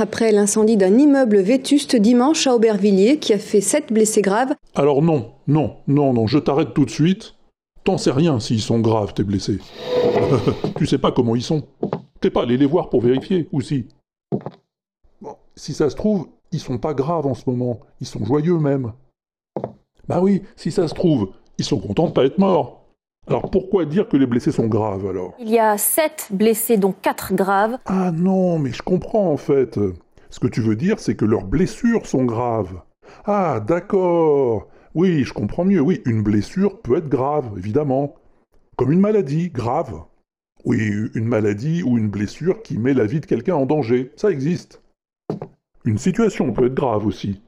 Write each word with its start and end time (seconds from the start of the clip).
après 0.00 0.32
l'incendie 0.32 0.76
d'un 0.76 0.98
immeuble 0.98 1.38
vétuste 1.38 1.96
dimanche 1.96 2.46
à 2.46 2.54
Aubervilliers 2.54 3.18
qui 3.18 3.32
a 3.32 3.38
fait 3.38 3.60
sept 3.60 3.92
blessés 3.92 4.22
graves. 4.22 4.54
Alors 4.74 5.02
non, 5.02 5.32
non, 5.46 5.76
non, 5.86 6.12
non, 6.12 6.26
je 6.26 6.38
t'arrête 6.38 6.74
tout 6.74 6.84
de 6.84 6.90
suite. 6.90 7.34
T'en 7.84 7.98
sais 7.98 8.10
rien 8.10 8.40
s'ils 8.40 8.62
sont 8.62 8.80
graves, 8.80 9.14
tes 9.14 9.24
blessés. 9.24 9.58
tu 10.76 10.86
sais 10.86 10.98
pas 10.98 11.12
comment 11.12 11.36
ils 11.36 11.42
sont. 11.42 11.64
T'es 12.20 12.30
pas 12.30 12.42
allé 12.42 12.56
les 12.56 12.66
voir 12.66 12.88
pour 12.88 13.02
vérifier, 13.02 13.48
ou 13.52 13.60
si? 13.60 13.86
Bon, 15.20 15.36
si 15.54 15.74
ça 15.74 15.90
se 15.90 15.96
trouve, 15.96 16.28
ils 16.52 16.60
sont 16.60 16.78
pas 16.78 16.94
graves 16.94 17.26
en 17.26 17.34
ce 17.34 17.48
moment. 17.48 17.80
Ils 18.00 18.06
sont 18.06 18.24
joyeux 18.24 18.58
même. 18.58 18.92
Bah 20.08 20.20
oui, 20.22 20.42
si 20.56 20.70
ça 20.70 20.88
se 20.88 20.94
trouve, 20.94 21.32
ils 21.58 21.64
sont 21.64 21.78
contents 21.78 22.06
de 22.06 22.12
pas 22.12 22.24
être 22.24 22.38
morts. 22.38 22.83
Alors 23.26 23.50
pourquoi 23.50 23.86
dire 23.86 24.08
que 24.08 24.16
les 24.16 24.26
blessés 24.26 24.52
sont 24.52 24.66
graves 24.66 25.06
alors? 25.06 25.34
Il 25.38 25.48
y 25.48 25.58
a 25.58 25.78
7 25.78 26.28
blessés, 26.30 26.76
dont 26.76 26.92
4 26.92 27.34
graves. 27.34 27.78
Ah 27.86 28.12
non, 28.12 28.58
mais 28.58 28.72
je 28.72 28.82
comprends 28.82 29.30
en 29.30 29.36
fait. 29.36 29.78
Ce 30.30 30.40
que 30.40 30.46
tu 30.46 30.60
veux 30.60 30.76
dire, 30.76 30.98
c'est 30.98 31.16
que 31.16 31.24
leurs 31.24 31.44
blessures 31.44 32.06
sont 32.06 32.24
graves. 32.24 32.80
Ah 33.24 33.60
d'accord. 33.60 34.68
Oui, 34.94 35.24
je 35.24 35.32
comprends 35.32 35.64
mieux. 35.64 35.80
Oui, 35.80 36.02
une 36.06 36.22
blessure 36.22 36.80
peut 36.80 36.96
être 36.96 37.08
grave, 37.08 37.50
évidemment. 37.56 38.14
Comme 38.76 38.92
une 38.92 39.00
maladie, 39.00 39.50
grave. 39.50 40.02
Oui, 40.64 40.78
une 41.14 41.26
maladie 41.26 41.82
ou 41.82 41.98
une 41.98 42.08
blessure 42.08 42.62
qui 42.62 42.78
met 42.78 42.94
la 42.94 43.04
vie 43.04 43.20
de 43.20 43.26
quelqu'un 43.26 43.54
en 43.54 43.66
danger. 43.66 44.12
Ça 44.16 44.30
existe. 44.30 44.82
Une 45.84 45.98
situation 45.98 46.52
peut 46.52 46.66
être 46.66 46.74
grave 46.74 47.06
aussi. 47.06 47.40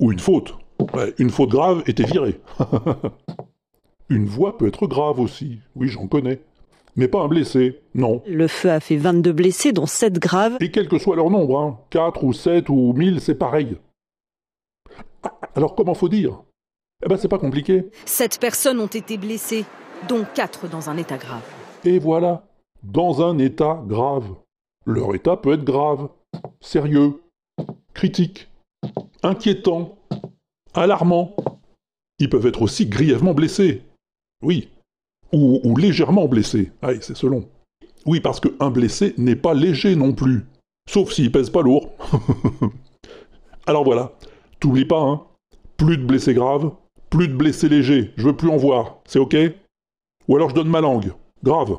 Ou 0.00 0.12
une 0.12 0.18
faute. 0.18 0.56
Ouais, 0.94 1.14
une 1.18 1.30
faute 1.30 1.50
grave 1.50 1.82
était 1.86 2.04
virée. 2.04 2.40
Une 4.08 4.26
voix 4.26 4.56
peut 4.56 4.68
être 4.68 4.86
grave 4.86 5.18
aussi, 5.18 5.58
oui 5.74 5.88
j'en 5.88 6.06
connais. 6.06 6.40
Mais 6.94 7.08
pas 7.08 7.20
un 7.20 7.28
blessé, 7.28 7.82
non. 7.94 8.22
Le 8.26 8.48
feu 8.48 8.70
a 8.70 8.80
fait 8.80 8.96
22 8.96 9.32
blessés, 9.32 9.72
dont 9.72 9.84
7 9.84 10.18
graves. 10.18 10.56
Et 10.60 10.70
quel 10.70 10.88
que 10.88 10.98
soit 10.98 11.16
leur 11.16 11.28
nombre, 11.28 11.58
hein, 11.58 11.78
4 11.90 12.24
ou 12.24 12.32
7 12.32 12.70
ou 12.70 12.94
1000, 12.94 13.20
c'est 13.20 13.34
pareil. 13.34 13.76
Alors 15.54 15.74
comment 15.74 15.94
faut 15.94 16.08
dire? 16.08 16.42
Eh 17.04 17.08
ben 17.08 17.16
c'est 17.16 17.28
pas 17.28 17.38
compliqué. 17.38 17.90
7 18.06 18.38
personnes 18.40 18.80
ont 18.80 18.86
été 18.86 19.18
blessées, 19.18 19.64
dont 20.08 20.24
4 20.34 20.68
dans 20.68 20.88
un 20.88 20.96
état 20.96 21.18
grave. 21.18 21.42
Et 21.84 21.98
voilà, 21.98 22.46
dans 22.82 23.22
un 23.22 23.38
état 23.38 23.82
grave. 23.86 24.34
Leur 24.86 25.14
état 25.14 25.36
peut 25.36 25.52
être 25.52 25.64
grave, 25.64 26.08
sérieux, 26.60 27.20
critique, 27.92 28.48
inquiétant, 29.22 29.98
alarmant. 30.74 31.34
Ils 32.18 32.30
peuvent 32.30 32.46
être 32.46 32.62
aussi 32.62 32.86
grièvement 32.86 33.34
blessés. 33.34 33.82
Oui. 34.42 34.68
Ou, 35.32 35.76
légèrement 35.76 36.28
blessé. 36.28 36.72
Ah, 36.82 36.90
c'est 37.00 37.16
selon. 37.16 37.48
Oui, 38.06 38.20
parce 38.20 38.40
qu'un 38.40 38.70
blessé 38.70 39.14
n'est 39.18 39.36
pas 39.36 39.54
léger 39.54 39.96
non 39.96 40.12
plus. 40.12 40.46
Sauf 40.88 41.12
s'il 41.12 41.32
pèse 41.32 41.50
pas 41.50 41.62
lourd. 41.62 41.92
Alors 43.66 43.84
voilà. 43.84 44.12
T'oublies 44.60 44.84
pas, 44.84 45.00
hein. 45.00 45.22
Plus 45.76 45.98
de 45.98 46.04
blessés 46.04 46.32
graves, 46.32 46.70
plus 47.10 47.28
de 47.28 47.34
blessés 47.34 47.68
légers. 47.68 48.12
Je 48.16 48.28
veux 48.28 48.36
plus 48.36 48.48
en 48.48 48.56
voir. 48.56 48.98
C'est 49.04 49.18
ok? 49.18 49.36
Ou 50.28 50.36
alors 50.36 50.50
je 50.50 50.54
donne 50.54 50.68
ma 50.68 50.80
langue. 50.80 51.12
Grave. 51.42 51.78